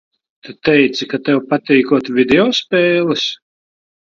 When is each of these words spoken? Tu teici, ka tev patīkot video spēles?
Tu 0.45 0.53
teici, 0.69 1.07
ka 1.11 1.19
tev 1.27 1.43
patīkot 1.51 2.11
video 2.21 2.49
spēles? 2.63 3.29